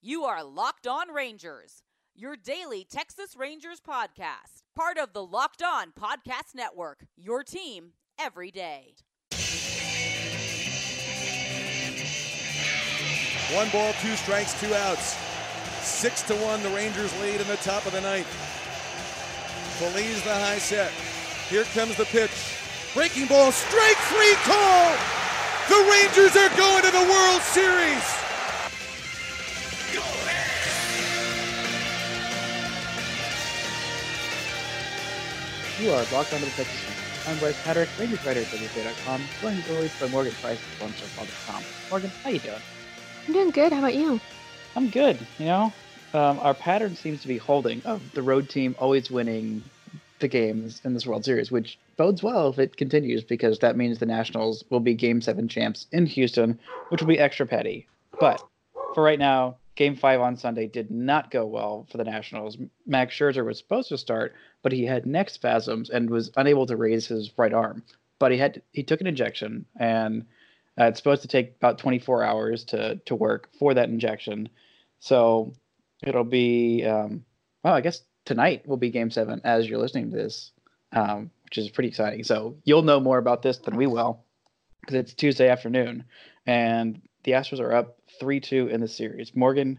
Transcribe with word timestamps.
You 0.00 0.22
are 0.26 0.44
Locked 0.44 0.86
On 0.86 1.12
Rangers, 1.12 1.82
your 2.14 2.36
daily 2.36 2.86
Texas 2.88 3.34
Rangers 3.36 3.80
podcast, 3.80 4.62
part 4.76 4.96
of 4.96 5.12
the 5.12 5.24
Locked 5.24 5.60
On 5.60 5.90
Podcast 5.90 6.54
Network, 6.54 7.06
your 7.16 7.42
team 7.42 7.94
every 8.16 8.52
day. 8.52 8.94
One 13.52 13.68
ball, 13.70 13.92
two 14.00 14.14
strikes, 14.14 14.58
two 14.60 14.72
outs. 14.72 15.16
Six 15.82 16.22
to 16.28 16.34
one, 16.36 16.62
the 16.62 16.70
Rangers 16.70 17.12
lead 17.20 17.40
in 17.40 17.48
the 17.48 17.56
top 17.56 17.84
of 17.84 17.90
the 17.90 18.00
ninth. 18.00 18.28
Feliz 19.80 20.22
the 20.22 20.32
high 20.32 20.58
set. 20.58 20.92
Here 21.50 21.64
comes 21.74 21.96
the 21.96 22.04
pitch. 22.04 22.30
Breaking 22.94 23.26
ball, 23.26 23.50
strike 23.50 23.96
three 24.06 24.34
call. 24.46 24.94
The 25.68 25.90
Rangers 25.90 26.36
are 26.36 26.56
going 26.56 26.84
to 26.84 26.92
the 26.92 27.10
World 27.10 27.42
Series. 27.42 28.27
You 35.80 35.92
are 35.92 36.04
locked 36.12 36.32
onto 36.32 36.44
the 36.44 36.50
Texas 36.50 36.82
Rangers. 36.82 37.26
I'm 37.28 37.38
Bryce 37.38 37.62
Patrick, 37.62 37.88
Rangers 38.00 38.24
writer 38.26 38.40
at 38.40 38.46
WFA.com, 38.46 39.22
joined 39.40 39.58
as 39.60 39.70
always 39.70 40.00
by 40.00 40.08
Morgan 40.08 40.32
Price 40.42 40.58
of 40.58 40.88
FormStarFall.com. 40.88 41.62
Morgan, 41.88 42.10
how 42.24 42.30
you 42.30 42.40
doing? 42.40 42.58
I'm 43.28 43.32
doing 43.32 43.50
good. 43.50 43.72
How 43.72 43.78
about 43.78 43.94
you? 43.94 44.20
I'm 44.74 44.90
good. 44.90 45.18
You 45.38 45.46
know, 45.46 45.72
um, 46.14 46.40
our 46.40 46.54
pattern 46.54 46.96
seems 46.96 47.22
to 47.22 47.28
be 47.28 47.38
holding 47.38 47.80
of 47.84 48.02
the 48.12 48.22
road 48.22 48.48
team 48.48 48.74
always 48.80 49.08
winning 49.08 49.62
the 50.18 50.26
games 50.26 50.80
in 50.84 50.94
this 50.94 51.06
World 51.06 51.24
Series, 51.24 51.52
which 51.52 51.78
bodes 51.96 52.24
well 52.24 52.48
if 52.48 52.58
it 52.58 52.76
continues 52.76 53.22
because 53.22 53.60
that 53.60 53.76
means 53.76 54.00
the 54.00 54.06
Nationals 54.06 54.64
will 54.70 54.80
be 54.80 54.94
Game 54.94 55.20
Seven 55.20 55.46
champs 55.46 55.86
in 55.92 56.06
Houston, 56.06 56.58
which 56.88 57.00
will 57.00 57.08
be 57.08 57.20
extra 57.20 57.46
petty. 57.46 57.86
But 58.18 58.42
for 58.94 59.04
right 59.04 59.18
now, 59.18 59.58
Game 59.78 59.94
Five 59.94 60.20
on 60.20 60.36
Sunday 60.36 60.66
did 60.66 60.90
not 60.90 61.30
go 61.30 61.46
well 61.46 61.86
for 61.88 61.98
the 61.98 62.04
Nationals. 62.04 62.58
Max 62.84 63.14
Scherzer 63.14 63.46
was 63.46 63.58
supposed 63.58 63.90
to 63.90 63.96
start, 63.96 64.34
but 64.60 64.72
he 64.72 64.84
had 64.84 65.06
neck 65.06 65.30
spasms 65.30 65.88
and 65.88 66.10
was 66.10 66.32
unable 66.36 66.66
to 66.66 66.76
raise 66.76 67.06
his 67.06 67.30
right 67.38 67.52
arm. 67.52 67.84
But 68.18 68.32
he 68.32 68.38
had 68.38 68.60
he 68.72 68.82
took 68.82 69.00
an 69.00 69.06
injection, 69.06 69.66
and 69.78 70.26
uh, 70.80 70.86
it's 70.86 70.98
supposed 70.98 71.22
to 71.22 71.28
take 71.28 71.54
about 71.54 71.78
24 71.78 72.24
hours 72.24 72.64
to 72.64 72.96
to 73.06 73.14
work 73.14 73.50
for 73.56 73.72
that 73.72 73.88
injection. 73.88 74.48
So 74.98 75.54
it'll 76.02 76.24
be 76.24 76.84
um, 76.84 77.24
well, 77.62 77.74
I 77.74 77.80
guess 77.80 78.02
tonight 78.24 78.66
will 78.66 78.78
be 78.78 78.90
Game 78.90 79.12
Seven 79.12 79.40
as 79.44 79.68
you're 79.68 79.78
listening 79.78 80.10
to 80.10 80.16
this, 80.16 80.50
um, 80.90 81.30
which 81.44 81.56
is 81.56 81.70
pretty 81.70 81.90
exciting. 81.90 82.24
So 82.24 82.56
you'll 82.64 82.82
know 82.82 82.98
more 82.98 83.18
about 83.18 83.42
this 83.42 83.58
than 83.58 83.76
we 83.76 83.86
will 83.86 84.24
because 84.80 84.96
it's 84.96 85.14
Tuesday 85.14 85.48
afternoon, 85.48 86.02
and 86.46 87.00
the 87.22 87.32
Astros 87.32 87.60
are 87.60 87.72
up 87.72 87.97
three 88.20 88.40
two 88.40 88.68
in 88.68 88.80
the 88.80 88.88
series. 88.88 89.34
Morgan, 89.34 89.78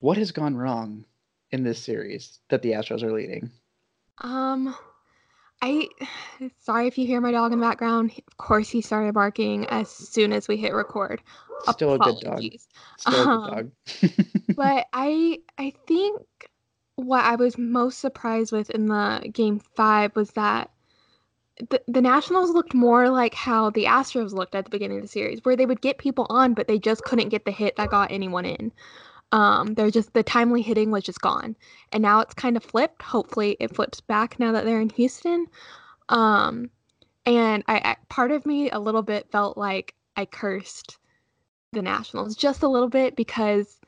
what 0.00 0.16
has 0.16 0.32
gone 0.32 0.56
wrong 0.56 1.04
in 1.50 1.62
this 1.62 1.82
series 1.82 2.38
that 2.48 2.62
the 2.62 2.72
Astros 2.72 3.02
are 3.02 3.12
leading? 3.12 3.50
Um, 4.18 4.74
I 5.60 5.88
sorry 6.60 6.86
if 6.88 6.98
you 6.98 7.06
hear 7.06 7.20
my 7.20 7.32
dog 7.32 7.52
in 7.52 7.60
the 7.60 7.66
background. 7.66 8.12
Of 8.26 8.36
course, 8.36 8.68
he 8.68 8.80
started 8.80 9.14
barking 9.14 9.66
as 9.66 9.88
soon 9.90 10.32
as 10.32 10.48
we 10.48 10.56
hit 10.56 10.72
record. 10.72 11.22
Still 11.70 11.94
a 11.94 11.98
good 11.98 12.16
dog. 12.20 12.22
Apologies. 12.22 12.66
Still 12.98 13.14
a 13.14 13.28
Um, 13.28 13.44
good 13.44 13.50
dog. 13.54 13.70
but 14.56 14.86
I 14.92 15.38
I 15.58 15.72
think 15.86 16.20
what 16.96 17.24
I 17.24 17.36
was 17.36 17.56
most 17.56 18.00
surprised 18.00 18.52
with 18.52 18.70
in 18.70 18.86
the 18.86 19.28
game 19.32 19.60
five 19.76 20.14
was 20.16 20.30
that 20.32 20.70
the, 21.58 21.82
the 21.86 22.00
Nationals 22.00 22.50
looked 22.50 22.74
more 22.74 23.10
like 23.10 23.34
how 23.34 23.70
the 23.70 23.84
Astros 23.84 24.32
looked 24.32 24.54
at 24.54 24.64
the 24.64 24.70
beginning 24.70 24.98
of 24.98 25.02
the 25.02 25.08
series, 25.08 25.44
where 25.44 25.56
they 25.56 25.66
would 25.66 25.80
get 25.80 25.98
people 25.98 26.26
on, 26.30 26.54
but 26.54 26.66
they 26.66 26.78
just 26.78 27.02
couldn't 27.04 27.28
get 27.28 27.44
the 27.44 27.50
hit 27.50 27.76
that 27.76 27.90
got 27.90 28.10
anyone 28.10 28.44
in. 28.44 28.72
Um, 29.32 29.74
they're 29.74 29.90
just 29.90 30.12
the 30.12 30.22
timely 30.22 30.62
hitting 30.62 30.90
was 30.90 31.04
just 31.04 31.20
gone, 31.20 31.56
and 31.90 32.02
now 32.02 32.20
it's 32.20 32.34
kind 32.34 32.56
of 32.56 32.64
flipped. 32.64 33.02
Hopefully, 33.02 33.56
it 33.60 33.74
flips 33.74 34.00
back 34.00 34.38
now 34.38 34.52
that 34.52 34.64
they're 34.64 34.80
in 34.80 34.90
Houston. 34.90 35.46
Um, 36.08 36.70
and 37.24 37.64
I, 37.68 37.76
I 37.76 37.96
part 38.08 38.30
of 38.30 38.44
me 38.44 38.70
a 38.70 38.78
little 38.78 39.02
bit 39.02 39.30
felt 39.30 39.56
like 39.56 39.94
I 40.16 40.26
cursed 40.26 40.98
the 41.72 41.82
Nationals 41.82 42.36
just 42.36 42.62
a 42.62 42.68
little 42.68 42.88
bit 42.88 43.16
because 43.16 43.78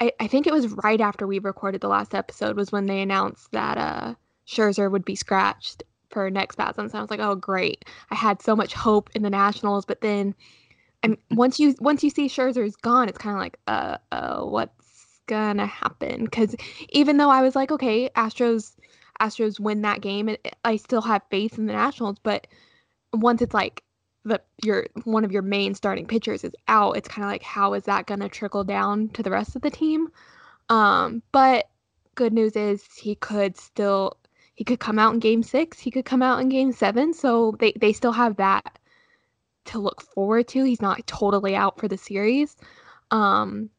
I, 0.00 0.12
I 0.20 0.26
think 0.28 0.46
it 0.46 0.52
was 0.52 0.68
right 0.84 1.00
after 1.00 1.26
we 1.26 1.38
recorded 1.40 1.80
the 1.80 1.88
last 1.88 2.14
episode 2.14 2.56
was 2.56 2.70
when 2.70 2.86
they 2.86 3.00
announced 3.00 3.50
that 3.52 3.78
uh 3.78 4.14
Scherzer 4.46 4.90
would 4.90 5.04
be 5.04 5.16
scratched 5.16 5.82
for 6.14 6.30
next 6.30 6.54
spasms. 6.54 6.92
And 6.92 6.98
I 6.98 7.02
was 7.02 7.10
like, 7.10 7.20
oh 7.20 7.34
great. 7.34 7.84
I 8.10 8.14
had 8.14 8.40
so 8.40 8.56
much 8.56 8.72
hope 8.72 9.10
in 9.14 9.22
the 9.22 9.28
Nationals, 9.28 9.84
but 9.84 10.00
then 10.00 10.34
and 11.02 11.18
once 11.32 11.60
you 11.60 11.74
once 11.80 12.02
you 12.02 12.08
see 12.08 12.28
Scherzer's 12.28 12.76
gone, 12.76 13.10
it's 13.10 13.18
kind 13.18 13.36
of 13.36 13.40
like, 13.40 13.58
uh, 13.66 13.98
uh, 14.12 14.40
what's 14.44 15.20
gonna 15.26 15.66
happen? 15.66 16.24
Because 16.24 16.56
even 16.88 17.18
though 17.18 17.30
I 17.30 17.42
was 17.42 17.54
like, 17.54 17.70
okay, 17.70 18.08
Astros 18.16 18.72
Astros 19.20 19.60
win 19.60 19.82
that 19.82 20.00
game, 20.00 20.30
it, 20.30 20.56
I 20.64 20.76
still 20.76 21.02
have 21.02 21.22
faith 21.30 21.58
in 21.58 21.66
the 21.66 21.74
Nationals, 21.74 22.16
but 22.22 22.46
once 23.12 23.42
it's 23.42 23.54
like 23.54 23.82
the 24.24 24.40
your 24.64 24.86
one 25.04 25.24
of 25.24 25.32
your 25.32 25.42
main 25.42 25.74
starting 25.74 26.06
pitchers 26.06 26.44
is 26.44 26.54
out, 26.68 26.96
it's 26.96 27.08
kind 27.08 27.24
of 27.24 27.30
like 27.30 27.42
how 27.42 27.74
is 27.74 27.84
that 27.84 28.06
going 28.06 28.20
to 28.20 28.28
trickle 28.28 28.64
down 28.64 29.08
to 29.10 29.22
the 29.22 29.30
rest 29.30 29.54
of 29.56 29.62
the 29.62 29.70
team? 29.70 30.08
Um, 30.70 31.22
but 31.32 31.68
good 32.14 32.32
news 32.32 32.56
is 32.56 32.84
he 32.96 33.16
could 33.16 33.56
still 33.56 34.16
he 34.54 34.64
could 34.64 34.80
come 34.80 34.98
out 34.98 35.14
in 35.14 35.20
game 35.20 35.42
6, 35.42 35.78
he 35.78 35.90
could 35.90 36.04
come 36.04 36.22
out 36.22 36.40
in 36.40 36.48
game 36.48 36.72
7, 36.72 37.12
so 37.12 37.56
they 37.58 37.72
they 37.80 37.92
still 37.92 38.12
have 38.12 38.36
that 38.36 38.78
to 39.66 39.78
look 39.78 40.02
forward 40.02 40.48
to. 40.48 40.64
He's 40.64 40.82
not 40.82 41.06
totally 41.06 41.56
out 41.56 41.78
for 41.78 41.88
the 41.88 41.98
series. 41.98 42.56
Um 43.10 43.70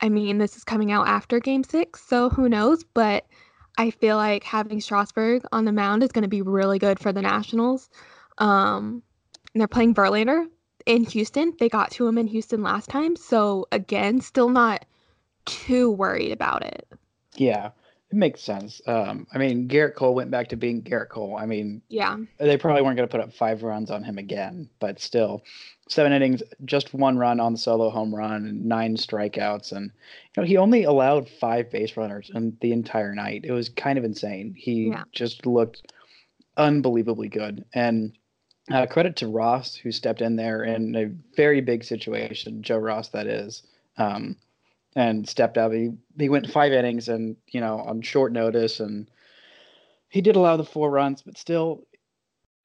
I 0.00 0.08
mean, 0.08 0.38
this 0.38 0.56
is 0.56 0.64
coming 0.64 0.92
out 0.92 1.08
after 1.08 1.40
game 1.40 1.64
6, 1.64 2.02
so 2.02 2.28
who 2.28 2.48
knows, 2.48 2.84
but 2.84 3.24
I 3.76 3.90
feel 3.90 4.16
like 4.16 4.44
having 4.44 4.80
Strasburg 4.80 5.42
on 5.50 5.64
the 5.64 5.72
mound 5.72 6.02
is 6.02 6.12
going 6.12 6.22
to 6.22 6.28
be 6.28 6.42
really 6.42 6.78
good 6.78 6.98
for 6.98 7.12
the 7.12 7.22
Nationals. 7.22 7.88
Um, 8.38 9.02
they're 9.54 9.66
playing 9.66 9.94
Verlander 9.94 10.46
in 10.86 11.04
Houston. 11.04 11.54
They 11.58 11.68
got 11.68 11.90
to 11.92 12.06
him 12.06 12.18
in 12.18 12.26
Houston 12.26 12.62
last 12.62 12.88
time, 12.88 13.16
so 13.16 13.66
again, 13.72 14.20
still 14.20 14.48
not 14.48 14.84
too 15.44 15.90
worried 15.90 16.32
about 16.32 16.64
it. 16.64 16.86
Yeah, 17.36 17.70
it 18.14 18.18
makes 18.18 18.42
sense. 18.42 18.80
Um, 18.86 19.26
I 19.34 19.38
mean, 19.38 19.66
Gerrit 19.68 19.96
Cole 19.96 20.14
went 20.14 20.30
back 20.30 20.48
to 20.50 20.56
being 20.56 20.82
Gerrit 20.82 21.08
Cole. 21.08 21.36
I 21.36 21.46
mean, 21.46 21.82
Yeah, 21.88 22.16
they 22.38 22.56
probably 22.56 22.82
weren't 22.82 22.96
going 22.96 23.08
to 23.08 23.10
put 23.10 23.20
up 23.20 23.32
five 23.34 23.64
runs 23.64 23.90
on 23.90 24.04
him 24.04 24.18
again, 24.18 24.70
but 24.78 25.00
still, 25.00 25.42
seven 25.88 26.12
innings, 26.12 26.40
just 26.64 26.94
one 26.94 27.18
run 27.18 27.40
on 27.40 27.54
the 27.54 27.58
solo 27.58 27.90
home 27.90 28.14
run, 28.14 28.68
nine 28.68 28.96
strikeouts, 28.96 29.72
and 29.72 29.90
you 30.36 30.42
know 30.42 30.46
he 30.46 30.56
only 30.56 30.84
allowed 30.84 31.28
five 31.28 31.72
base 31.72 31.96
runners 31.96 32.30
in 32.32 32.56
the 32.60 32.70
entire 32.70 33.16
night. 33.16 33.40
It 33.44 33.50
was 33.52 33.68
kind 33.68 33.98
of 33.98 34.04
insane. 34.04 34.54
He 34.56 34.90
Yeah. 34.90 35.02
just 35.10 35.44
looked 35.44 35.92
unbelievably 36.56 37.30
good, 37.30 37.64
and 37.74 38.16
uh, 38.70 38.86
credit 38.86 39.16
to 39.16 39.26
Ross 39.26 39.74
who 39.74 39.90
stepped 39.90 40.22
in 40.22 40.36
there 40.36 40.62
in 40.62 40.94
a 40.94 41.06
very 41.36 41.60
big 41.60 41.82
situation. 41.82 42.62
Joe 42.62 42.78
Ross, 42.78 43.08
that 43.08 43.26
is. 43.26 43.64
Um, 43.98 44.36
and 44.96 45.28
stepped 45.28 45.58
up. 45.58 45.72
He 45.72 45.90
he 46.18 46.28
went 46.28 46.50
five 46.50 46.72
innings 46.72 47.08
and 47.08 47.36
you 47.48 47.60
know 47.60 47.78
on 47.80 48.02
short 48.02 48.32
notice, 48.32 48.80
and 48.80 49.10
he 50.08 50.20
did 50.20 50.36
allow 50.36 50.56
the 50.56 50.64
four 50.64 50.90
runs, 50.90 51.22
but 51.22 51.38
still, 51.38 51.86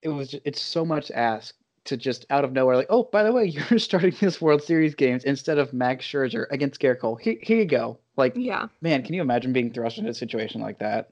it 0.02 0.10
was 0.10 0.36
it's 0.46 0.62
so 0.62 0.86
much 0.86 1.12
asked 1.12 1.56
to 1.86 1.98
just 1.98 2.26
out 2.30 2.44
of 2.44 2.52
nowhere 2.52 2.76
like, 2.76 2.88
oh 2.90 3.04
by 3.12 3.24
the 3.24 3.32
way, 3.32 3.46
you're 3.70 3.80
starting 3.80 4.16
this 4.20 4.42
World 4.42 4.64
Series 4.64 4.96
games 4.96 5.24
instead 5.24 5.58
of 5.58 5.74
Max 5.74 6.06
Scherzer 6.06 6.46
against 6.52 6.80
Gerrit 6.80 7.00
Cole. 7.00 7.16
Here, 7.16 7.38
here 7.42 7.58
you 7.58 7.66
go. 7.66 8.00
Like 8.16 8.34
yeah. 8.36 8.68
man, 8.82 9.04
can 9.04 9.16
you 9.16 9.22
imagine 9.22 9.54
being 9.54 9.72
thrust 9.72 9.98
into 9.98 10.12
a 10.12 10.14
situation 10.14 10.62
like 10.62 10.80
that? 10.80 11.12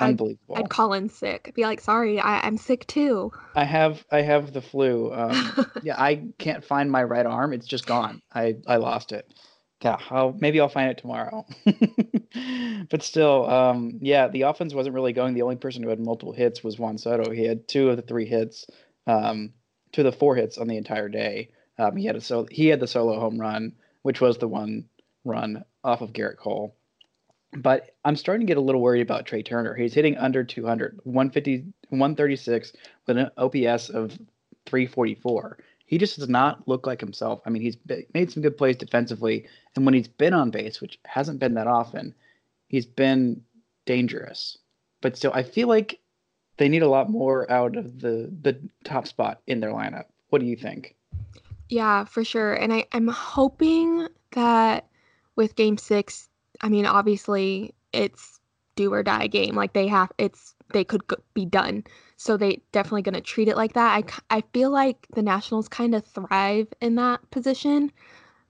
Unbelievable. 0.00 0.56
I'd 0.56 0.70
call 0.70 0.92
in 0.92 1.08
sick. 1.08 1.46
I'd 1.48 1.54
be 1.54 1.62
like, 1.62 1.80
sorry, 1.80 2.20
I, 2.20 2.40
I'm 2.46 2.56
sick 2.56 2.86
too. 2.86 3.32
I 3.56 3.64
have 3.64 4.04
I 4.10 4.22
have 4.22 4.52
the 4.52 4.62
flu. 4.62 5.12
Um, 5.12 5.66
yeah, 5.82 6.00
I 6.00 6.24
can't 6.38 6.64
find 6.64 6.90
my 6.90 7.02
right 7.02 7.26
arm. 7.26 7.52
It's 7.52 7.66
just 7.66 7.86
gone. 7.86 8.22
I 8.32 8.56
I 8.66 8.76
lost 8.76 9.12
it. 9.12 9.32
Yeah, 9.82 9.98
I'll, 10.10 10.36
maybe 10.38 10.60
I'll 10.60 10.68
find 10.68 10.90
it 10.90 10.98
tomorrow. 10.98 11.46
but 12.90 13.02
still, 13.02 13.48
um, 13.48 13.98
yeah, 14.02 14.26
the 14.26 14.42
offense 14.42 14.74
wasn't 14.74 14.94
really 14.94 15.12
going. 15.12 15.34
The 15.34 15.42
only 15.42 15.56
person 15.56 15.82
who 15.82 15.88
had 15.88 16.00
multiple 16.00 16.32
hits 16.32 16.64
was 16.64 16.78
Juan 16.78 16.98
Soto. 16.98 17.30
He 17.30 17.44
had 17.44 17.68
two 17.68 17.90
of 17.90 17.96
the 17.96 18.02
three 18.02 18.26
hits, 18.26 18.66
um, 19.06 19.52
two 19.92 20.00
of 20.00 20.12
the 20.12 20.18
four 20.18 20.34
hits 20.34 20.58
on 20.58 20.66
the 20.66 20.76
entire 20.76 21.08
day. 21.08 21.50
Um, 21.78 21.96
he 21.96 22.06
had 22.06 22.16
a 22.16 22.20
so 22.20 22.46
he 22.50 22.66
had 22.66 22.80
the 22.80 22.88
solo 22.88 23.20
home 23.20 23.40
run, 23.40 23.74
which 24.02 24.20
was 24.20 24.38
the 24.38 24.48
one 24.48 24.86
run 25.24 25.64
off 25.84 26.00
of 26.00 26.12
Gerrit 26.12 26.38
Cole. 26.38 26.74
But 27.56 27.94
I'm 28.04 28.16
starting 28.16 28.46
to 28.46 28.50
get 28.50 28.58
a 28.58 28.62
little 28.62 28.82
worried 28.82 29.00
about 29.00 29.26
Trea 29.26 29.44
Turner. 29.44 29.74
He's 29.74 29.94
hitting 29.94 30.18
under 30.18 30.42
200, 30.42 31.00
150, 31.04 31.72
136 31.88 32.72
with 33.06 33.16
an 33.16 33.30
OPS 33.38 33.90
of 33.90 34.10
344. 34.66 35.58
He 35.88 35.98
just 35.98 36.18
does 36.18 36.28
not 36.28 36.68
look 36.68 36.86
like 36.86 37.00
himself. 37.00 37.40
I 37.44 37.50
mean, 37.50 37.62
he's 37.62 37.76
made 38.14 38.30
some 38.30 38.42
good 38.42 38.56
plays 38.56 38.76
defensively, 38.76 39.48
and 39.74 39.84
when 39.84 39.94
he's 39.94 40.06
been 40.06 40.34
on 40.34 40.50
base, 40.50 40.80
which 40.80 41.00
hasn't 41.04 41.40
been 41.40 41.54
that 41.54 41.66
often, 41.66 42.14
he's 42.68 42.86
been 42.86 43.42
dangerous. 43.86 44.58
But 45.00 45.16
still, 45.16 45.32
I 45.34 45.42
feel 45.42 45.66
like 45.66 45.98
they 46.58 46.68
need 46.68 46.82
a 46.82 46.88
lot 46.88 47.08
more 47.08 47.50
out 47.50 47.76
of 47.76 48.00
the 48.00 48.30
the 48.42 48.60
top 48.84 49.06
spot 49.06 49.40
in 49.46 49.60
their 49.60 49.72
lineup. 49.72 50.04
What 50.28 50.40
do 50.40 50.46
you 50.46 50.56
think? 50.56 50.94
Yeah, 51.68 52.04
for 52.04 52.24
sure. 52.24 52.54
And 52.54 52.72
I, 52.72 52.86
I'm 52.92 53.08
hoping 53.08 54.08
that 54.32 54.86
with 55.36 55.56
game 55.56 55.78
six, 55.78 56.28
I 56.60 56.68
mean, 56.68 56.86
obviously 56.86 57.74
it's 57.92 58.40
do 58.74 58.92
or 58.92 59.02
die 59.02 59.26
game. 59.26 59.54
Like 59.54 59.72
they 59.72 59.86
have, 59.88 60.10
it's, 60.18 60.54
they 60.72 60.84
could 60.84 61.02
be 61.34 61.44
done. 61.44 61.84
So 62.20 62.36
they 62.36 62.60
definitely 62.72 63.02
going 63.02 63.14
to 63.14 63.20
treat 63.20 63.46
it 63.46 63.56
like 63.56 63.74
that. 63.74 64.12
I, 64.28 64.38
I 64.38 64.42
feel 64.52 64.70
like 64.70 65.06
the 65.14 65.22
Nationals 65.22 65.68
kind 65.68 65.94
of 65.94 66.04
thrive 66.04 66.66
in 66.80 66.96
that 66.96 67.20
position, 67.30 67.92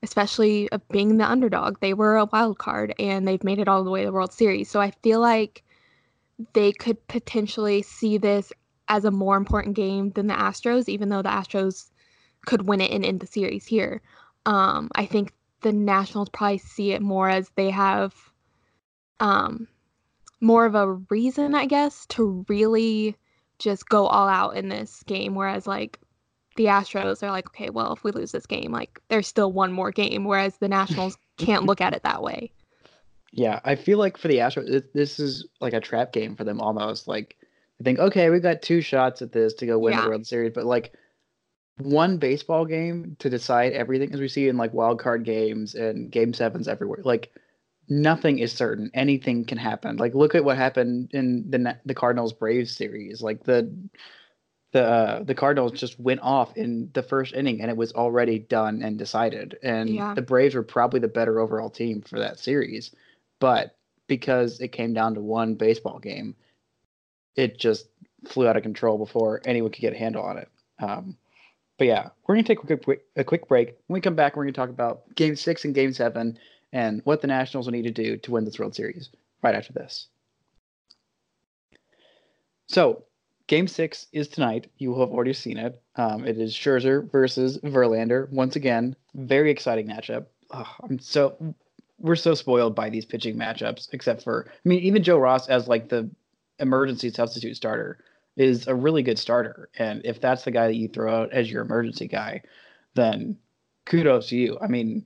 especially 0.02 0.70
of 0.70 0.88
being 0.88 1.18
the 1.18 1.30
underdog. 1.30 1.78
They 1.80 1.92
were 1.92 2.16
a 2.16 2.24
wild 2.24 2.58
card 2.58 2.94
and 2.98 3.28
they've 3.28 3.44
made 3.44 3.58
it 3.58 3.68
all 3.68 3.84
the 3.84 3.90
way 3.90 4.00
to 4.00 4.06
the 4.06 4.12
World 4.12 4.32
Series. 4.32 4.70
So 4.70 4.80
I 4.80 4.92
feel 5.02 5.20
like 5.20 5.62
they 6.54 6.72
could 6.72 7.06
potentially 7.08 7.82
see 7.82 8.16
this 8.16 8.54
as 8.88 9.04
a 9.04 9.10
more 9.10 9.36
important 9.36 9.76
game 9.76 10.12
than 10.12 10.28
the 10.28 10.34
Astros, 10.34 10.88
even 10.88 11.10
though 11.10 11.20
the 11.20 11.28
Astros 11.28 11.90
could 12.46 12.66
win 12.66 12.80
it 12.80 12.90
and 12.90 13.04
end 13.04 13.20
the 13.20 13.26
series 13.26 13.66
here. 13.66 14.00
Um, 14.46 14.88
I 14.94 15.04
think 15.04 15.34
the 15.60 15.74
Nationals 15.74 16.30
probably 16.30 16.56
see 16.56 16.92
it 16.92 17.02
more 17.02 17.28
as 17.28 17.50
they 17.54 17.68
have 17.68 18.14
um, 19.20 19.68
more 20.40 20.64
of 20.64 20.74
a 20.74 20.94
reason, 21.10 21.54
I 21.54 21.66
guess, 21.66 22.06
to 22.06 22.46
really 22.48 23.14
just 23.58 23.88
go 23.88 24.06
all 24.06 24.28
out 24.28 24.56
in 24.56 24.68
this 24.68 25.02
game. 25.04 25.34
Whereas, 25.34 25.66
like, 25.66 25.98
the 26.56 26.66
Astros 26.66 27.22
are 27.22 27.30
like, 27.30 27.46
okay, 27.48 27.70
well, 27.70 27.92
if 27.92 28.04
we 28.04 28.10
lose 28.10 28.32
this 28.32 28.46
game, 28.46 28.72
like, 28.72 29.00
there's 29.08 29.26
still 29.26 29.52
one 29.52 29.72
more 29.72 29.90
game. 29.90 30.24
Whereas 30.24 30.56
the 30.58 30.68
Nationals 30.68 31.16
can't 31.38 31.64
look 31.64 31.80
at 31.80 31.94
it 31.94 32.02
that 32.02 32.22
way. 32.22 32.50
Yeah, 33.32 33.60
I 33.64 33.74
feel 33.74 33.98
like 33.98 34.16
for 34.16 34.28
the 34.28 34.38
Astros, 34.38 34.84
this 34.94 35.20
is 35.20 35.46
like 35.60 35.74
a 35.74 35.80
trap 35.80 36.12
game 36.12 36.34
for 36.34 36.44
them 36.44 36.60
almost. 36.60 37.06
Like, 37.06 37.36
I 37.80 37.84
think, 37.84 37.98
okay, 37.98 38.30
we 38.30 38.40
got 38.40 38.62
two 38.62 38.80
shots 38.80 39.22
at 39.22 39.32
this 39.32 39.54
to 39.54 39.66
go 39.66 39.78
win 39.78 39.92
yeah. 39.92 40.02
the 40.02 40.08
World 40.08 40.26
Series, 40.26 40.52
but 40.54 40.64
like 40.64 40.94
one 41.76 42.18
baseball 42.18 42.64
game 42.64 43.16
to 43.20 43.30
decide 43.30 43.72
everything, 43.72 44.12
as 44.12 44.20
we 44.20 44.28
see 44.28 44.48
in 44.48 44.56
like 44.56 44.72
wild 44.72 44.98
card 44.98 45.24
games 45.24 45.74
and 45.74 46.10
game 46.10 46.32
sevens 46.32 46.68
everywhere. 46.68 47.00
Like, 47.04 47.30
nothing 47.88 48.38
is 48.38 48.52
certain. 48.52 48.90
Anything 48.94 49.44
can 49.44 49.58
happen. 49.58 49.96
Like, 49.96 50.14
look 50.14 50.34
at 50.34 50.44
what 50.44 50.56
happened 50.56 51.10
in 51.12 51.50
the 51.50 51.78
the 51.84 51.94
Cardinals 51.94 52.32
Braves 52.32 52.74
series. 52.74 53.22
Like 53.22 53.44
the 53.44 53.72
the 54.72 54.84
uh, 54.84 55.22
the 55.22 55.34
Cardinals 55.34 55.72
just 55.72 55.98
went 55.98 56.20
off 56.22 56.56
in 56.56 56.90
the 56.92 57.02
first 57.02 57.34
inning, 57.34 57.60
and 57.60 57.70
it 57.70 57.76
was 57.76 57.92
already 57.92 58.38
done 58.38 58.82
and 58.82 58.98
decided. 58.98 59.58
And 59.62 59.90
yeah. 59.90 60.14
the 60.14 60.22
Braves 60.22 60.54
were 60.54 60.62
probably 60.62 61.00
the 61.00 61.08
better 61.08 61.40
overall 61.40 61.70
team 61.70 62.02
for 62.02 62.18
that 62.18 62.38
series, 62.38 62.94
but 63.40 63.76
because 64.06 64.60
it 64.60 64.68
came 64.68 64.94
down 64.94 65.14
to 65.14 65.20
one 65.20 65.54
baseball 65.54 65.98
game 65.98 66.34
it 67.38 67.56
just 67.56 67.88
flew 68.26 68.48
out 68.48 68.56
of 68.56 68.64
control 68.64 68.98
before 68.98 69.40
anyone 69.44 69.70
could 69.70 69.80
get 69.80 69.94
a 69.94 69.96
handle 69.96 70.24
on 70.24 70.38
it. 70.38 70.48
Um, 70.80 71.16
but 71.78 71.86
yeah, 71.86 72.08
we're 72.26 72.34
gonna 72.34 72.42
take 72.42 72.62
a 72.62 72.76
quick, 72.76 73.04
a 73.14 73.22
quick 73.22 73.46
break. 73.46 73.76
When 73.86 73.94
we 73.94 74.00
come 74.00 74.16
back, 74.16 74.36
we're 74.36 74.42
gonna 74.42 74.52
talk 74.52 74.70
about 74.70 75.02
Game 75.14 75.36
Six 75.36 75.64
and 75.64 75.72
Game 75.72 75.92
Seven 75.92 76.36
and 76.72 77.00
what 77.04 77.20
the 77.20 77.26
Nationals 77.26 77.66
will 77.66 77.72
need 77.72 77.82
to 77.82 77.90
do 77.90 78.16
to 78.18 78.30
win 78.30 78.44
this 78.44 78.58
World 78.58 78.74
Series. 78.74 79.10
Right 79.42 79.54
after 79.54 79.72
this. 79.72 80.08
So, 82.66 83.04
Game 83.46 83.68
Six 83.68 84.08
is 84.12 84.28
tonight. 84.28 84.70
You 84.76 84.90
will 84.90 85.00
have 85.00 85.10
already 85.10 85.32
seen 85.32 85.56
it. 85.56 85.80
Um, 85.96 86.26
it 86.26 86.38
is 86.38 86.54
Scherzer 86.54 87.10
versus 87.10 87.58
Verlander. 87.58 88.30
Once 88.30 88.56
again, 88.56 88.94
very 89.14 89.50
exciting 89.50 89.86
matchup. 89.88 90.26
I'm 90.50 90.98
so 90.98 91.54
we're 91.98 92.16
so 92.16 92.34
spoiled 92.34 92.74
by 92.74 92.90
these 92.90 93.04
pitching 93.04 93.36
matchups. 93.36 93.88
Except 93.92 94.22
for, 94.22 94.46
I 94.48 94.68
mean, 94.68 94.80
even 94.80 95.02
Joe 95.02 95.18
Ross 95.18 95.48
as 95.48 95.66
like 95.66 95.88
the 95.88 96.10
emergency 96.58 97.10
substitute 97.10 97.56
starter 97.56 97.98
is 98.36 98.68
a 98.68 98.74
really 98.74 99.02
good 99.02 99.18
starter. 99.18 99.68
And 99.78 100.02
if 100.04 100.20
that's 100.20 100.44
the 100.44 100.50
guy 100.50 100.66
that 100.66 100.76
you 100.76 100.88
throw 100.88 101.22
out 101.22 101.32
as 101.32 101.50
your 101.50 101.62
emergency 101.62 102.06
guy, 102.06 102.42
then 102.94 103.38
kudos 103.86 104.28
to 104.28 104.36
you. 104.36 104.58
I 104.60 104.66
mean, 104.66 105.04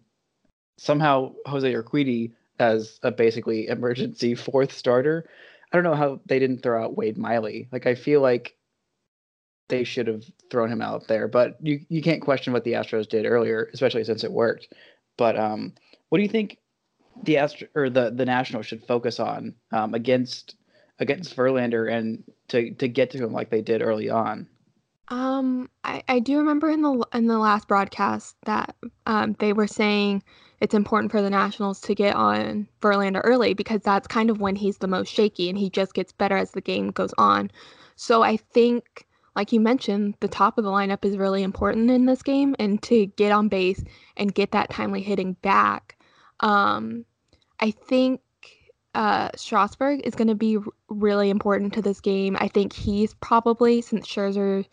somehow 0.83 1.33
Jose 1.47 1.73
Urquidy 1.73 2.33
as 2.59 2.99
a 3.05 3.13
basically 3.13 3.69
emergency 3.69 4.35
fourth 4.49 4.73
starter. 4.73 5.29
I 5.73 5.77
don't 5.77 5.85
know 5.85 5.95
how 5.95 6.21
they 6.27 6.41
didn't 6.41 6.63
throw 6.63 6.83
out 6.83 6.97
Wade 6.97 7.17
Miley. 7.17 7.69
Like 7.71 7.87
I 7.87 7.95
feel 7.95 8.21
like 8.21 8.57
they 9.69 9.85
should 9.85 10.09
have 10.09 10.25
thrown 10.51 10.71
him 10.71 10.83
out 10.83 11.07
there, 11.07 11.29
but 11.29 11.57
you 11.63 11.81
you 11.89 12.03
can't 12.03 12.21
question 12.21 12.53
what 12.53 12.65
the 12.65 12.73
Astros 12.73 13.09
did 13.09 13.27
earlier, 13.27 13.71
especially 13.73 14.05
since 14.05 14.25
it 14.25 14.33
worked. 14.33 14.75
But 15.17 15.39
um, 15.39 15.73
what 16.09 16.19
do 16.19 16.23
you 16.23 16.29
think 16.29 16.59
the 17.23 17.39
Astro 17.39 17.69
or 17.75 17.89
the 17.89 18.11
the 18.11 18.27
Nationals 18.27 18.67
should 18.67 18.85
focus 18.85 19.21
on 19.21 19.55
um, 19.71 19.95
against 19.95 20.57
against 20.99 21.37
Verlander 21.37 21.91
and 21.91 22.25
to 22.49 22.75
to 22.75 22.89
get 22.89 23.11
to 23.11 23.19
him 23.19 23.33
like 23.33 23.51
they 23.51 23.63
did 23.63 23.83
early 23.83 24.11
on? 24.11 24.49
Um, 25.09 25.69
I, 25.85 26.03
I 26.09 26.19
do 26.21 26.39
remember 26.39 26.71
in 26.71 26.83
the 26.83 27.07
in 27.13 27.27
the 27.27 27.39
last 27.39 27.69
broadcast 27.69 28.37
that 28.45 28.75
um, 29.07 29.35
they 29.41 29.53
were 29.53 29.67
saying 29.67 30.23
it's 30.61 30.75
important 30.75 31.11
for 31.11 31.21
the 31.21 31.29
Nationals 31.29 31.81
to 31.83 31.95
get 31.95 32.15
on 32.15 32.69
Verlander 32.81 33.21
early 33.25 33.53
because 33.53 33.83
that's 33.83 34.07
kind 34.07 34.31
of 34.31 34.41
when 34.41 34.57
he's 34.57 34.79
the 34.79 34.87
most 34.87 35.13
shaky 35.13 35.49
and 35.49 35.59
he 35.59 35.69
just 35.69 35.93
gets 35.93 36.13
better 36.13 36.37
as 36.37 36.53
the 36.53 36.61
game 36.61 36.93
goes 36.93 37.13
on. 37.19 37.51
So 37.97 38.23
I 38.23 38.37
think, 38.37 39.07
like 39.35 39.53
you 39.53 39.61
mentioned, 39.61 40.15
the 40.21 40.29
top 40.29 40.57
of 40.57 40.65
the 40.65 40.71
lineup 40.71 41.05
is 41.05 41.17
really 41.17 41.43
important 41.43 41.91
in 41.91 42.07
this 42.07 42.23
game, 42.23 42.55
and 42.59 42.81
to 42.85 43.07
get 43.07 43.33
on 43.33 43.49
base 43.49 43.83
and 44.17 44.35
get 44.35 44.53
that 44.53 44.71
timely 44.71 45.03
hitting 45.03 45.35
back. 45.43 45.99
Um, 46.41 47.05
I 47.61 47.71
think 47.71 48.22
uh, 48.95 49.31
Strasburg 49.35 50.01
is 50.05 50.15
going 50.15 50.29
to 50.29 50.35
be 50.35 50.59
really 50.89 51.31
important 51.31 51.73
to 51.75 51.83
this 51.83 52.01
game. 52.01 52.37
I 52.41 52.49
think 52.49 52.73
he's 52.73 53.15
probably, 53.15 53.81
since 53.81 54.07
Scherzer 54.07 54.67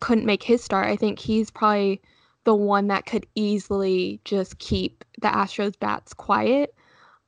couldn't 0.00 0.26
make 0.26 0.42
his 0.42 0.62
start, 0.62 0.86
I 0.86 0.96
think 0.96 1.18
he's 1.18 1.50
probably 1.50 2.00
the 2.44 2.54
one 2.54 2.88
that 2.88 3.06
could 3.06 3.26
easily 3.34 4.20
just 4.24 4.58
keep 4.58 5.04
the 5.20 5.28
Astros 5.28 5.78
bats 5.78 6.12
quiet. 6.12 6.74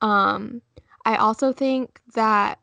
Um, 0.02 0.60
I 1.04 1.16
also 1.16 1.52
think 1.52 2.00
that 2.14 2.60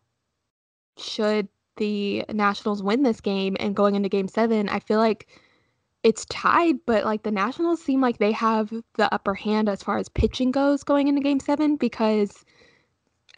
should 0.97 1.47
the 1.77 2.23
Nationals 2.31 2.83
win 2.83 3.03
this 3.03 3.19
game 3.19 3.57
and 3.59 3.75
going 3.75 3.95
into 3.95 4.09
game 4.09 4.27
seven, 4.27 4.69
I 4.69 4.79
feel 4.79 4.99
like 4.99 5.27
it's 6.03 6.25
tied, 6.25 6.75
but 6.85 7.05
like 7.05 7.23
the 7.23 7.31
Nationals 7.31 7.81
seem 7.81 8.01
like 8.01 8.17
they 8.17 8.33
have 8.33 8.71
the 8.95 9.11
upper 9.13 9.33
hand 9.33 9.69
as 9.69 9.81
far 9.81 9.97
as 9.97 10.09
pitching 10.09 10.51
goes 10.51 10.83
going 10.83 11.07
into 11.07 11.21
game 11.21 11.39
seven 11.39 11.77
because 11.77 12.45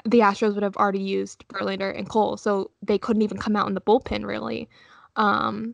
the 0.05 0.19
Astros 0.19 0.53
would 0.53 0.63
have 0.63 0.77
already 0.77 1.01
used 1.01 1.45
Verlander 1.49 1.97
and 1.97 2.07
Cole, 2.07 2.37
so 2.37 2.71
they 2.81 2.97
couldn't 2.97 3.23
even 3.23 3.37
come 3.37 3.55
out 3.55 3.67
in 3.67 3.73
the 3.73 3.81
bullpen 3.81 4.25
really. 4.25 4.69
Um, 5.15 5.73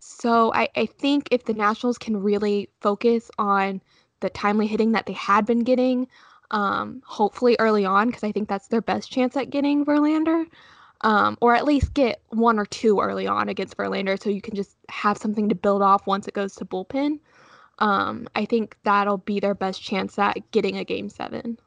so 0.00 0.52
I, 0.54 0.68
I 0.76 0.86
think 0.86 1.28
if 1.30 1.44
the 1.44 1.54
Nationals 1.54 1.98
can 1.98 2.16
really 2.16 2.68
focus 2.80 3.30
on 3.38 3.80
the 4.20 4.30
timely 4.30 4.66
hitting 4.66 4.92
that 4.92 5.06
they 5.06 5.12
had 5.12 5.46
been 5.46 5.60
getting, 5.60 6.08
um, 6.50 7.02
hopefully 7.06 7.56
early 7.58 7.84
on, 7.84 8.08
because 8.08 8.24
I 8.24 8.32
think 8.32 8.48
that's 8.48 8.68
their 8.68 8.82
best 8.82 9.10
chance 9.10 9.36
at 9.36 9.50
getting 9.50 9.84
Verlander, 9.84 10.46
um, 11.02 11.38
or 11.40 11.54
at 11.54 11.64
least 11.64 11.94
get 11.94 12.22
one 12.30 12.58
or 12.58 12.66
two 12.66 13.00
early 13.00 13.26
on 13.26 13.48
against 13.48 13.76
Verlander, 13.76 14.20
so 14.20 14.30
you 14.30 14.42
can 14.42 14.54
just 14.54 14.76
have 14.88 15.16
something 15.16 15.48
to 15.48 15.54
build 15.54 15.82
off 15.82 16.06
once 16.06 16.26
it 16.26 16.34
goes 16.34 16.54
to 16.56 16.64
bullpen. 16.64 17.20
Um, 17.78 18.28
I 18.34 18.44
think 18.44 18.76
that'll 18.82 19.18
be 19.18 19.38
their 19.40 19.54
best 19.54 19.82
chance 19.82 20.18
at 20.18 20.50
getting 20.50 20.76
a 20.76 20.84
game 20.84 21.08
seven. 21.08 21.58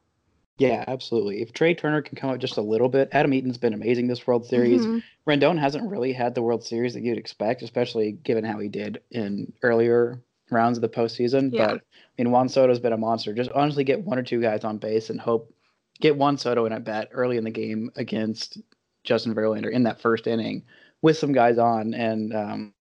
Yeah, 0.56 0.84
absolutely. 0.86 1.42
If 1.42 1.52
Trea 1.52 1.74
Turner 1.74 2.00
can 2.00 2.16
come 2.16 2.30
up 2.30 2.38
just 2.38 2.58
a 2.58 2.62
little 2.62 2.88
bit, 2.88 3.08
Adam 3.12 3.32
Eaton's 3.32 3.58
been 3.58 3.74
amazing 3.74 4.06
this 4.06 4.26
World 4.26 4.46
Series. 4.46 4.82
Mm-hmm. 4.82 4.98
Rendon 5.28 5.58
hasn't 5.58 5.90
really 5.90 6.12
had 6.12 6.34
the 6.34 6.42
World 6.42 6.64
Series 6.64 6.94
that 6.94 7.02
you'd 7.02 7.18
expect, 7.18 7.62
especially 7.62 8.12
given 8.12 8.44
how 8.44 8.58
he 8.60 8.68
did 8.68 9.00
in 9.10 9.52
earlier 9.62 10.22
rounds 10.50 10.78
of 10.78 10.82
the 10.82 10.88
postseason. 10.88 11.52
Yeah. 11.52 11.66
But 11.66 11.74
I 11.78 12.22
mean, 12.22 12.30
Juan 12.30 12.48
Soto's 12.48 12.78
been 12.78 12.92
a 12.92 12.98
monster. 12.98 13.34
Just 13.34 13.50
honestly 13.50 13.82
get 13.82 14.04
one 14.04 14.18
or 14.18 14.22
two 14.22 14.40
guys 14.40 14.62
on 14.62 14.78
base 14.78 15.10
and 15.10 15.20
hope 15.20 15.52
get 16.00 16.16
Juan 16.16 16.38
Soto 16.38 16.66
in 16.66 16.72
at 16.72 16.84
bat 16.84 17.08
early 17.12 17.36
in 17.36 17.44
the 17.44 17.50
game 17.50 17.90
against 17.96 18.58
Justin 19.02 19.34
Verlander 19.34 19.70
in 19.70 19.84
that 19.84 20.00
first 20.00 20.26
inning 20.26 20.64
with 21.02 21.18
some 21.18 21.32
guys 21.32 21.58
on, 21.58 21.94
and 21.94 22.34
um, 22.34 22.74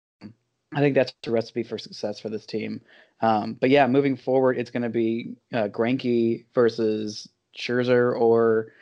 I 0.72 0.80
think 0.80 0.94
that's 0.94 1.12
a 1.26 1.30
recipe 1.30 1.62
for 1.64 1.78
success 1.78 2.20
for 2.20 2.28
this 2.28 2.46
team. 2.46 2.80
Um, 3.20 3.54
but 3.54 3.70
yeah, 3.70 3.86
moving 3.86 4.16
forward, 4.16 4.58
it's 4.58 4.70
going 4.70 4.82
to 4.82 4.88
be 4.88 5.36
uh, 5.52 5.68
versus 6.54 7.28
Scherzer 7.56 8.18
or 8.18 8.72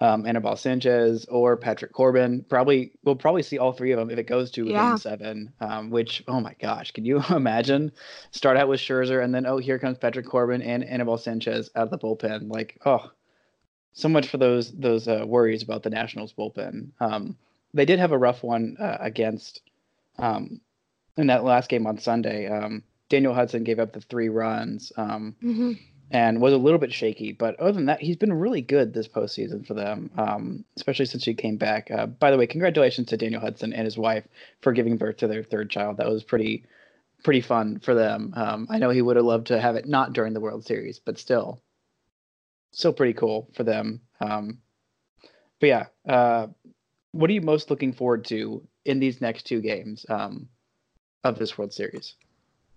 um, 0.00 0.26
Anibal 0.26 0.56
Sanchez 0.56 1.24
or 1.26 1.56
Patrick 1.56 1.92
Corbin. 1.92 2.44
Probably 2.48 2.92
we'll 3.04 3.16
probably 3.16 3.42
see 3.42 3.58
all 3.58 3.72
three 3.72 3.92
of 3.92 3.98
them 3.98 4.10
if 4.10 4.18
it 4.18 4.26
goes 4.26 4.50
to 4.52 4.66
yeah. 4.66 4.90
game 4.90 4.98
seven. 4.98 5.52
Um, 5.60 5.90
which 5.90 6.22
oh 6.28 6.40
my 6.40 6.54
gosh, 6.60 6.90
can 6.90 7.04
you 7.04 7.22
imagine? 7.30 7.92
Start 8.30 8.56
out 8.56 8.68
with 8.68 8.80
Scherzer 8.80 9.22
and 9.22 9.34
then 9.34 9.46
oh 9.46 9.58
here 9.58 9.78
comes 9.78 9.98
Patrick 9.98 10.26
Corbin 10.26 10.62
and 10.62 10.84
Anibal 10.84 11.18
Sanchez 11.18 11.70
out 11.74 11.84
of 11.84 11.90
the 11.90 11.98
bullpen. 11.98 12.50
Like 12.50 12.80
oh, 12.84 13.10
so 13.92 14.08
much 14.08 14.28
for 14.28 14.38
those 14.38 14.72
those 14.72 15.08
uh, 15.08 15.24
worries 15.26 15.62
about 15.62 15.82
the 15.82 15.90
Nationals 15.90 16.32
bullpen. 16.32 16.90
Um, 17.00 17.36
they 17.72 17.84
did 17.84 17.98
have 17.98 18.12
a 18.12 18.18
rough 18.18 18.42
one 18.42 18.76
uh, 18.78 18.98
against 19.00 19.62
um, 20.18 20.60
in 21.16 21.28
that 21.28 21.44
last 21.44 21.68
game 21.68 21.86
on 21.86 21.98
Sunday. 21.98 22.46
Um, 22.46 22.82
Daniel 23.08 23.34
Hudson 23.34 23.64
gave 23.64 23.78
up 23.78 23.92
the 23.92 24.00
three 24.00 24.28
runs. 24.28 24.92
Um, 24.96 25.36
mm-hmm 25.42 25.72
and 26.10 26.40
was 26.40 26.52
a 26.52 26.58
little 26.58 26.78
bit 26.78 26.92
shaky. 26.92 27.32
But 27.32 27.58
other 27.58 27.72
than 27.72 27.86
that, 27.86 28.00
he's 28.00 28.16
been 28.16 28.32
really 28.32 28.60
good 28.60 28.92
this 28.92 29.08
postseason 29.08 29.66
for 29.66 29.74
them, 29.74 30.10
um, 30.16 30.64
especially 30.76 31.06
since 31.06 31.24
he 31.24 31.34
came 31.34 31.56
back. 31.56 31.90
Uh, 31.90 32.06
by 32.06 32.30
the 32.30 32.36
way, 32.36 32.46
congratulations 32.46 33.08
to 33.08 33.16
Daniel 33.16 33.40
Hudson 33.40 33.72
and 33.72 33.84
his 33.84 33.98
wife 33.98 34.24
for 34.60 34.72
giving 34.72 34.96
birth 34.96 35.18
to 35.18 35.26
their 35.26 35.42
third 35.42 35.70
child. 35.70 35.96
That 35.96 36.08
was 36.08 36.22
pretty 36.22 36.64
pretty 37.22 37.40
fun 37.40 37.80
for 37.80 37.94
them. 37.94 38.32
Um, 38.36 38.66
I 38.70 38.78
know 38.78 38.90
he 38.90 39.02
would 39.02 39.16
have 39.16 39.24
loved 39.24 39.46
to 39.48 39.60
have 39.60 39.76
it 39.76 39.88
not 39.88 40.12
during 40.12 40.34
the 40.34 40.40
World 40.40 40.64
Series, 40.64 40.98
but 40.98 41.18
still, 41.18 41.62
still 42.72 42.92
pretty 42.92 43.14
cool 43.14 43.48
for 43.54 43.64
them. 43.64 44.02
Um, 44.20 44.58
but 45.58 45.66
yeah, 45.66 45.86
uh, 46.06 46.48
what 47.12 47.30
are 47.30 47.32
you 47.32 47.40
most 47.40 47.70
looking 47.70 47.94
forward 47.94 48.26
to 48.26 48.62
in 48.84 49.00
these 49.00 49.20
next 49.20 49.44
two 49.44 49.62
games 49.62 50.04
um, 50.08 50.48
of 51.24 51.38
this 51.38 51.56
World 51.56 51.72
Series? 51.72 52.14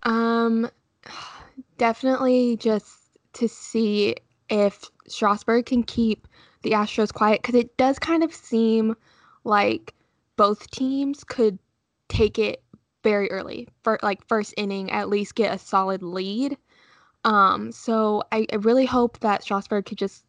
Um, 0.02 0.70
definitely 1.76 2.56
just 2.56 3.07
to 3.34 3.48
see 3.48 4.16
if 4.48 4.90
Strasburg 5.06 5.66
can 5.66 5.82
keep 5.82 6.26
the 6.62 6.72
Astros 6.72 7.12
quiet 7.12 7.42
because 7.42 7.54
it 7.54 7.76
does 7.76 7.98
kind 7.98 8.22
of 8.22 8.34
seem 8.34 8.96
like 9.44 9.94
both 10.36 10.70
teams 10.70 11.24
could 11.24 11.58
take 12.08 12.38
it 12.38 12.62
very 13.04 13.30
early 13.30 13.68
for 13.82 13.98
like 14.02 14.26
first 14.26 14.54
inning 14.56 14.90
at 14.90 15.08
least 15.08 15.34
get 15.34 15.54
a 15.54 15.58
solid 15.58 16.02
lead. 16.02 16.56
Um 17.24 17.72
so 17.72 18.22
I, 18.32 18.46
I 18.52 18.56
really 18.56 18.86
hope 18.86 19.20
that 19.20 19.42
strasburg 19.42 19.86
could 19.86 19.98
just 19.98 20.24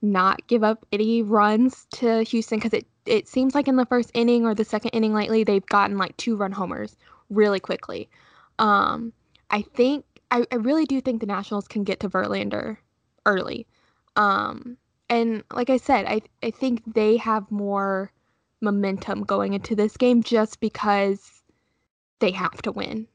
not 0.00 0.46
give 0.46 0.64
up 0.64 0.84
any 0.92 1.22
runs 1.22 1.86
to 1.94 2.22
houston 2.24 2.58
because 2.58 2.72
it, 2.72 2.86
it 3.06 3.28
seems 3.28 3.54
like 3.54 3.68
in 3.68 3.76
the 3.76 3.86
first 3.86 4.10
inning 4.14 4.44
or 4.44 4.54
the 4.54 4.64
second 4.64 4.90
inning 4.90 5.14
lately 5.14 5.44
they've 5.44 5.66
gotten 5.66 5.96
like 5.96 6.16
two 6.16 6.36
run 6.36 6.52
homers 6.52 6.96
really 7.30 7.60
quickly. 7.60 8.08
Um 8.58 9.12
i 9.50 9.62
think 9.62 10.04
i, 10.32 10.44
I 10.50 10.56
really 10.56 10.84
do 10.84 11.00
think 11.00 11.20
the 11.20 11.26
nationals 11.26 11.68
can 11.68 11.84
get 11.84 12.00
to 12.00 12.08
verlander 12.08 12.78
early 13.24 13.68
um 14.16 14.76
and 15.08 15.44
like 15.52 15.70
i 15.70 15.76
said 15.76 16.06
i, 16.06 16.22
I 16.42 16.50
think 16.50 16.82
they 16.92 17.18
have 17.18 17.50
more 17.50 18.10
momentum 18.62 19.24
going 19.24 19.52
into 19.52 19.74
this 19.76 19.96
game 19.96 20.22
just 20.22 20.60
because 20.60 21.42
they 22.20 22.30
have 22.30 22.62
to 22.62 22.72
win. 22.72 23.08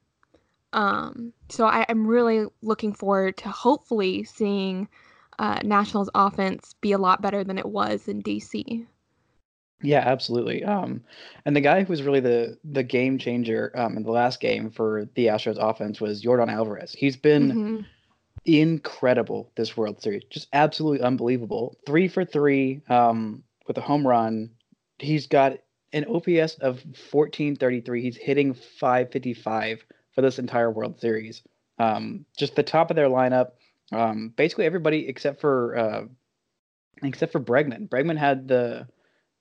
Um, 0.74 1.32
so 1.48 1.66
I, 1.66 1.86
am 1.88 2.06
really 2.06 2.46
looking 2.60 2.92
forward 2.92 3.38
to 3.38 3.48
hopefully 3.48 4.22
seeing 4.24 4.86
uh, 5.38 5.60
Nationals 5.64 6.10
offense 6.14 6.74
be 6.82 6.92
a 6.92 6.98
lot 6.98 7.22
better 7.22 7.42
than 7.42 7.58
it 7.58 7.66
was 7.66 8.06
in 8.06 8.22
DC. 8.22 8.86
Yeah, 9.80 10.00
absolutely. 10.00 10.64
Um, 10.64 11.04
and 11.44 11.54
the 11.54 11.60
guy 11.60 11.82
who 11.82 11.90
was 11.90 12.02
really 12.02 12.20
the 12.20 12.58
the 12.64 12.82
game 12.82 13.18
changer 13.18 13.72
um, 13.76 13.96
in 13.96 14.02
the 14.02 14.10
last 14.10 14.40
game 14.40 14.70
for 14.70 15.08
the 15.14 15.26
Astros 15.26 15.56
offense 15.58 16.00
was 16.00 16.24
Yordan 16.24 16.52
Alvarez. 16.52 16.92
He's 16.92 17.16
been 17.16 17.52
mm-hmm. 17.52 17.80
incredible 18.44 19.52
this 19.56 19.76
World 19.76 20.02
Series, 20.02 20.24
just 20.30 20.48
absolutely 20.52 21.00
unbelievable. 21.00 21.76
Three 21.86 22.08
for 22.08 22.24
three 22.24 22.82
um, 22.88 23.44
with 23.68 23.78
a 23.78 23.80
home 23.80 24.06
run, 24.06 24.50
he's 24.98 25.28
got 25.28 25.58
an 25.92 26.04
OPS 26.06 26.54
of 26.54 26.82
1433. 27.12 28.02
He's 28.02 28.16
hitting 28.16 28.54
555 28.54 29.84
for 30.12 30.22
this 30.22 30.40
entire 30.40 30.70
World 30.70 31.00
Series. 31.00 31.42
Um, 31.78 32.24
just 32.36 32.56
the 32.56 32.64
top 32.64 32.90
of 32.90 32.96
their 32.96 33.08
lineup. 33.08 33.52
Um, 33.92 34.34
basically 34.36 34.66
everybody 34.66 35.08
except 35.08 35.40
for 35.40 35.78
uh, 35.78 36.02
except 37.04 37.30
for 37.30 37.40
Bregman. 37.40 37.88
Bregman 37.88 38.18
had 38.18 38.48
the 38.48 38.88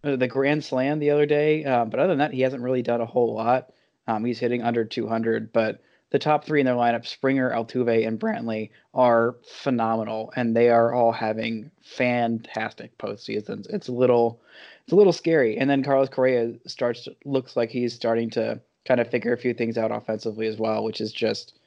the 0.01 0.27
grand 0.27 0.63
slam 0.63 1.00
the 1.00 1.12
other 1.12 1.25
day, 1.25 1.66
uh, 1.66 1.86
but 1.86 2.00
other 2.00 2.10
than 2.10 2.20
that, 2.20 2.34
he 2.34 2.42
hasn't 2.42 2.63
really 2.63 2.82
done 2.82 3.01
a 3.01 3.06
whole 3.06 3.34
lot. 3.34 3.72
Um, 4.08 4.24
he's 4.24 4.39
hitting 4.39 4.63
under 4.63 4.86
200, 4.86 5.51
but 5.51 5.82
the 6.10 6.20
top 6.20 6.46
three 6.46 6.62
in 6.62 6.66
their 6.66 6.75
lineup, 6.75 7.06
Springer, 7.06 7.51
Altuve, 7.51 8.08
and 8.08 8.20
Brantley, 8.20 8.70
are 8.94 9.36
phenomenal, 9.46 10.32
and 10.36 10.56
they 10.56 10.70
are 10.70 10.94
all 10.94 11.12
having 11.12 11.72
fantastic 11.84 12.98
postseasons. 12.98 13.68
It's 13.70 13.89
a 13.89 13.94
little 13.94 14.39
it's 14.84 14.94
a 14.94 14.96
little 14.96 15.13
scary. 15.13 15.58
And 15.58 15.70
then 15.70 15.84
Carlos 15.84 16.08
Correa 16.08 16.54
starts 16.66 17.10
looks 17.25 17.58
like 17.58 17.70
he's 17.70 17.94
starting 17.94 18.30
to 18.32 18.62
kind 18.86 19.01
of 19.01 19.10
figure 19.10 19.34
a 19.34 19.38
few 19.38 19.54
things 19.54 19.77
out 19.77 19.92
offensively 19.92 20.48
as 20.48 20.58
well, 20.58 20.84
which 20.84 21.01
is 21.01 21.12
just 21.12 21.60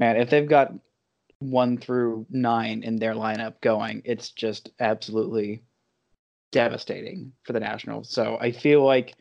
man, 0.00 0.16
if 0.16 0.28
they've 0.28 0.48
got 0.48 0.72
one 1.38 1.78
through 1.78 2.26
nine 2.30 2.82
in 2.82 2.96
their 2.96 3.14
lineup 3.14 3.60
going, 3.60 4.02
it's 4.04 4.30
just 4.30 4.70
absolutely 4.80 5.62
devastating 6.50 7.32
for 7.44 7.52
the 7.52 7.60
Nationals. 7.60 8.10
So 8.10 8.38
I 8.40 8.52
feel 8.52 8.84
like 8.84 9.14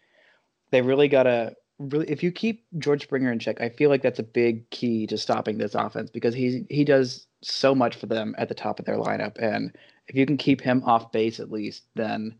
they 0.71 0.81
really 0.81 1.07
got 1.07 1.23
to 1.23 1.55
really 1.79 2.09
if 2.09 2.23
you 2.23 2.31
keep 2.31 2.65
George 2.77 3.03
Springer 3.03 3.31
in 3.31 3.39
check, 3.39 3.61
I 3.61 3.69
feel 3.69 3.89
like 3.89 4.01
that's 4.01 4.19
a 4.19 4.23
big 4.23 4.69
key 4.69 5.07
to 5.07 5.17
stopping 5.17 5.57
this 5.57 5.75
offense 5.75 6.09
because 6.09 6.33
he 6.33 6.65
he 6.69 6.83
does 6.83 7.27
so 7.41 7.75
much 7.75 7.95
for 7.95 8.07
them 8.07 8.35
at 8.37 8.49
the 8.49 8.55
top 8.55 8.79
of 8.79 8.85
their 8.85 8.97
lineup 8.97 9.37
and 9.39 9.75
if 10.07 10.15
you 10.15 10.25
can 10.25 10.37
keep 10.37 10.61
him 10.61 10.83
off 10.85 11.11
base 11.11 11.39
at 11.39 11.51
least, 11.51 11.83
then 11.95 12.35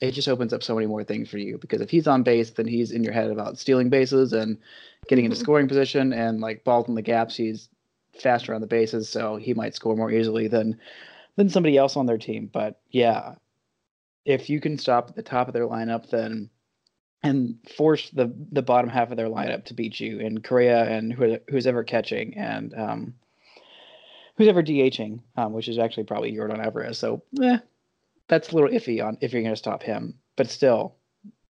it 0.00 0.10
just 0.10 0.28
opens 0.28 0.52
up 0.52 0.62
so 0.62 0.74
many 0.74 0.86
more 0.86 1.04
things 1.04 1.28
for 1.28 1.38
you 1.38 1.56
because 1.58 1.80
if 1.80 1.88
he's 1.88 2.06
on 2.06 2.22
base, 2.22 2.50
then 2.50 2.66
he's 2.66 2.90
in 2.90 3.02
your 3.02 3.12
head 3.12 3.30
about 3.30 3.58
stealing 3.58 3.88
bases 3.88 4.32
and 4.32 4.58
getting 5.08 5.24
into 5.24 5.36
mm-hmm. 5.36 5.42
scoring 5.42 5.68
position 5.68 6.12
and 6.12 6.40
like 6.40 6.64
balls 6.64 6.88
in 6.88 6.94
the 6.94 7.02
gaps. 7.02 7.36
He's 7.36 7.68
faster 8.20 8.54
on 8.54 8.60
the 8.60 8.66
bases, 8.66 9.08
so 9.08 9.36
he 9.36 9.54
might 9.54 9.74
score 9.74 9.96
more 9.96 10.10
easily 10.10 10.48
than 10.48 10.78
than 11.36 11.48
somebody 11.48 11.76
else 11.76 11.96
on 11.96 12.06
their 12.06 12.18
team. 12.18 12.50
But 12.52 12.80
yeah, 12.90 13.36
if 14.26 14.50
you 14.50 14.60
can 14.60 14.76
stop 14.76 15.08
at 15.08 15.16
the 15.16 15.22
top 15.22 15.48
of 15.48 15.54
their 15.54 15.66
lineup, 15.66 16.10
then 16.10 16.50
and 17.22 17.56
force 17.76 18.10
the 18.10 18.34
the 18.52 18.62
bottom 18.62 18.90
half 18.90 19.10
of 19.10 19.16
their 19.16 19.28
lineup 19.28 19.64
to 19.64 19.74
beat 19.74 19.98
you 19.98 20.20
and 20.20 20.44
Correa 20.44 20.84
and 20.84 21.12
who, 21.12 21.38
who's 21.48 21.66
ever 21.66 21.82
catching 21.82 22.36
and 22.36 22.74
um, 22.74 23.14
who's 24.36 24.48
ever 24.48 24.62
DHing, 24.62 25.20
um, 25.36 25.52
which 25.52 25.68
is 25.68 25.78
actually 25.78 26.04
probably 26.04 26.32
Yordan 26.32 26.62
Alvarez. 26.62 26.98
So 26.98 27.22
eh, 27.42 27.58
that's 28.28 28.50
a 28.50 28.54
little 28.54 28.70
iffy 28.70 29.04
on 29.04 29.16
if 29.20 29.32
you're 29.32 29.42
going 29.42 29.54
to 29.54 29.56
stop 29.56 29.82
him. 29.82 30.18
But 30.36 30.50
still, 30.50 30.96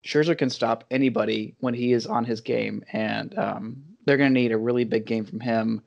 Scherzer 0.06 0.38
can 0.38 0.48
stop 0.48 0.84
anybody 0.90 1.56
when 1.60 1.74
he 1.74 1.92
is 1.92 2.06
on 2.06 2.24
his 2.24 2.40
game, 2.40 2.82
and 2.92 3.36
um, 3.36 3.82
they're 4.06 4.16
going 4.16 4.32
to 4.32 4.40
need 4.40 4.52
a 4.52 4.58
really 4.58 4.84
big 4.84 5.04
game 5.04 5.26
from 5.26 5.40
him 5.40 5.82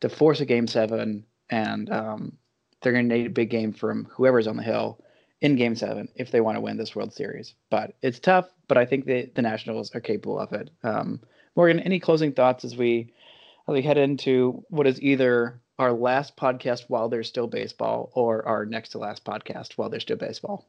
to 0.00 0.08
force 0.08 0.40
a 0.40 0.46
game 0.46 0.68
seven, 0.68 1.24
and 1.50 1.90
um, 1.90 2.38
they're 2.80 2.92
going 2.92 3.08
to 3.08 3.16
need 3.16 3.26
a 3.26 3.30
big 3.30 3.50
game 3.50 3.72
from 3.72 4.04
whoever's 4.12 4.46
on 4.46 4.56
the 4.56 4.62
hill 4.62 5.00
in 5.46 5.54
game 5.54 5.76
seven 5.76 6.08
if 6.16 6.32
they 6.32 6.40
want 6.40 6.56
to 6.56 6.60
win 6.60 6.76
this 6.76 6.96
World 6.96 7.12
Series. 7.12 7.54
But 7.70 7.94
it's 8.02 8.18
tough, 8.18 8.48
but 8.66 8.76
I 8.76 8.84
think 8.84 9.04
the, 9.04 9.30
the 9.34 9.42
Nationals 9.42 9.94
are 9.94 10.00
capable 10.00 10.38
of 10.40 10.52
it. 10.52 10.70
Um, 10.82 11.20
Morgan, 11.54 11.80
any 11.80 12.00
closing 12.00 12.32
thoughts 12.32 12.64
as 12.64 12.76
we 12.76 13.14
as 13.68 13.72
we 13.72 13.82
head 13.82 13.96
into 13.96 14.64
what 14.68 14.86
is 14.86 15.00
either 15.00 15.60
our 15.78 15.92
last 15.92 16.36
podcast 16.36 16.84
while 16.88 17.08
there's 17.08 17.28
still 17.28 17.46
baseball 17.46 18.10
or 18.14 18.46
our 18.46 18.66
next 18.66 18.90
to 18.90 18.98
last 18.98 19.24
podcast 19.24 19.74
while 19.74 19.88
there's 19.88 20.02
still 20.02 20.16
baseball? 20.16 20.66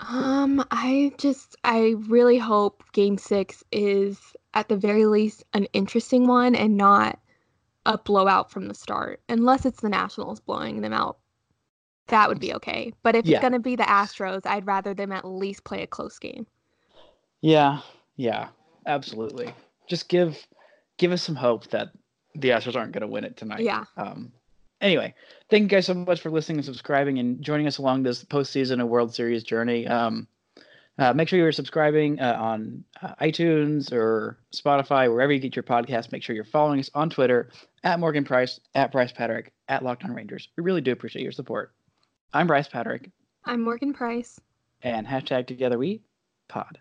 Um, 0.00 0.64
I 0.70 1.12
just 1.18 1.56
I 1.62 1.94
really 2.08 2.38
hope 2.38 2.82
game 2.92 3.18
6 3.18 3.62
is 3.72 4.18
at 4.54 4.68
the 4.68 4.76
very 4.76 5.04
least 5.04 5.44
an 5.52 5.66
interesting 5.72 6.26
one 6.26 6.54
and 6.54 6.76
not 6.76 7.18
a 7.86 7.98
blowout 7.98 8.50
from 8.50 8.68
the 8.68 8.74
start. 8.74 9.20
Unless 9.28 9.66
it's 9.66 9.82
the 9.82 9.90
Nationals 9.90 10.40
blowing 10.40 10.80
them 10.80 10.94
out. 10.94 11.18
That 12.08 12.28
would 12.28 12.40
be 12.40 12.54
okay. 12.54 12.92
But 13.02 13.16
if 13.16 13.26
yeah. 13.26 13.36
it's 13.36 13.42
going 13.42 13.54
to 13.54 13.58
be 13.58 13.76
the 13.76 13.84
Astros, 13.84 14.46
I'd 14.46 14.66
rather 14.66 14.94
them 14.94 15.12
at 15.12 15.24
least 15.24 15.64
play 15.64 15.82
a 15.82 15.86
close 15.86 16.18
game. 16.18 16.46
Yeah. 17.40 17.80
Yeah. 18.16 18.48
Absolutely. 18.86 19.52
Just 19.88 20.08
give 20.08 20.46
give 20.98 21.12
us 21.12 21.22
some 21.22 21.34
hope 21.34 21.68
that 21.68 21.90
the 22.34 22.50
Astros 22.50 22.76
aren't 22.76 22.92
going 22.92 23.02
to 23.02 23.08
win 23.08 23.24
it 23.24 23.36
tonight. 23.36 23.60
Yeah. 23.60 23.84
Um, 23.96 24.32
anyway, 24.80 25.14
thank 25.50 25.62
you 25.62 25.68
guys 25.68 25.86
so 25.86 25.94
much 25.94 26.20
for 26.20 26.30
listening 26.30 26.58
and 26.58 26.64
subscribing 26.64 27.18
and 27.18 27.40
joining 27.42 27.66
us 27.66 27.78
along 27.78 28.02
this 28.02 28.24
postseason 28.24 28.80
of 28.80 28.88
World 28.88 29.14
Series 29.14 29.42
journey. 29.42 29.86
Um, 29.86 30.28
uh, 30.96 31.12
make 31.12 31.28
sure 31.28 31.38
you're 31.38 31.50
subscribing 31.50 32.20
uh, 32.20 32.36
on 32.38 32.84
uh, 33.02 33.14
iTunes 33.20 33.92
or 33.92 34.38
Spotify, 34.54 35.10
wherever 35.10 35.32
you 35.32 35.40
get 35.40 35.56
your 35.56 35.64
podcast. 35.64 36.12
Make 36.12 36.22
sure 36.22 36.36
you're 36.36 36.44
following 36.44 36.78
us 36.78 36.90
on 36.94 37.10
Twitter 37.10 37.50
at 37.82 37.98
Morgan 37.98 38.24
Price, 38.24 38.60
at 38.74 38.92
Bryce 38.92 39.10
Patrick, 39.10 39.52
at 39.68 39.82
Locked 39.82 40.04
On 40.04 40.14
Rangers. 40.14 40.48
We 40.56 40.62
really 40.62 40.80
do 40.80 40.92
appreciate 40.92 41.22
your 41.22 41.32
support. 41.32 41.72
I'm 42.34 42.48
Bryce 42.48 42.66
Patrick. 42.66 43.12
I'm 43.44 43.62
Morgan 43.62 43.92
Price. 43.94 44.40
And 44.82 45.06
hashtag 45.06 45.46
Together 45.46 45.78
We 45.78 46.02
Pod. 46.48 46.80